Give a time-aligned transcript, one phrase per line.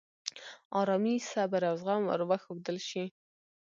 [0.79, 3.03] آرامي، صبر، او زغم ور وښودل شي.